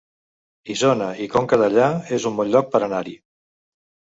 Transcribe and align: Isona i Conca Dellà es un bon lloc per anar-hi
Isona 0.75 1.09
i 1.25 1.27
Conca 1.35 1.59
Dellà 1.63 1.91
es 2.17 2.25
un 2.31 2.41
bon 2.41 2.53
lloc 2.55 2.73
per 2.73 2.83
anar-hi 2.89 3.15